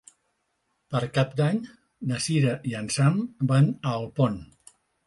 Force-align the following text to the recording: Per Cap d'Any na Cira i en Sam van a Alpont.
Per 0.95 1.01
Cap 1.17 1.35
d'Any 1.41 1.61
na 2.13 2.23
Cira 2.29 2.57
i 2.73 2.77
en 2.83 2.91
Sam 2.99 3.25
van 3.55 3.73
a 3.77 3.97
Alpont. 4.01 4.43